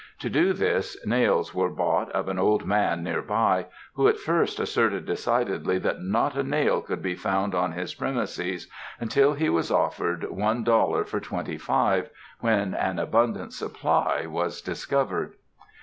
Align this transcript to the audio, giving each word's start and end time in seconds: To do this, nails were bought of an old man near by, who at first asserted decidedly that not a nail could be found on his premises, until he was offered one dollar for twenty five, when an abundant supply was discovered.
To 0.21 0.31
do 0.31 0.53
this, 0.53 0.97
nails 1.05 1.53
were 1.53 1.69
bought 1.69 2.11
of 2.13 2.27
an 2.27 2.39
old 2.39 2.65
man 2.65 3.03
near 3.03 3.21
by, 3.21 3.67
who 3.93 4.07
at 4.07 4.17
first 4.17 4.59
asserted 4.59 5.05
decidedly 5.05 5.77
that 5.77 6.01
not 6.01 6.35
a 6.35 6.41
nail 6.41 6.81
could 6.81 7.03
be 7.03 7.13
found 7.13 7.53
on 7.53 7.73
his 7.73 7.93
premises, 7.93 8.67
until 8.99 9.35
he 9.35 9.47
was 9.47 9.69
offered 9.69 10.23
one 10.31 10.63
dollar 10.63 11.05
for 11.05 11.19
twenty 11.19 11.59
five, 11.59 12.09
when 12.39 12.73
an 12.73 12.97
abundant 12.97 13.53
supply 13.53 14.25
was 14.25 14.59
discovered. 14.59 15.33